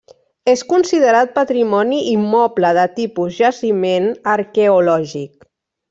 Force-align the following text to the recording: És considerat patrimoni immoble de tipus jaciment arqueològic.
És 0.53 0.61
considerat 0.69 1.35
patrimoni 1.35 1.99
immoble 2.15 2.73
de 2.79 2.87
tipus 3.01 3.39
jaciment 3.45 4.09
arqueològic. 4.39 5.51